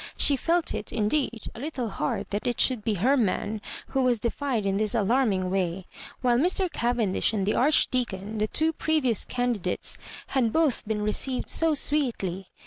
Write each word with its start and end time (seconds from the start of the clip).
She 0.17 0.35
felt 0.35 0.73
it, 0.73 0.91
indeed, 0.91 1.43
a 1.53 1.59
little 1.59 1.89
hard 1.89 2.25
that 2.31 2.47
it 2.47 2.59
should 2.59 2.83
be 2.83 2.95
her 2.95 3.15
man 3.15 3.61
who 3.89 4.01
was 4.01 4.17
defied 4.17 4.65
in 4.65 4.77
this 4.77 4.95
alarming 4.95 5.51
way, 5.51 5.85
while 6.21 6.39
Mr. 6.39 6.71
Cavendish 6.73 7.33
and 7.33 7.45
the 7.45 7.53
Archdeacon, 7.53 8.39
the 8.39 8.47
two 8.47 8.73
previous 8.73 9.25
candidates, 9.25 9.99
had 10.29 10.51
both 10.51 10.87
been 10.87 11.03
received 11.03 11.49
so 11.51 11.75
sweetly. 11.75 12.47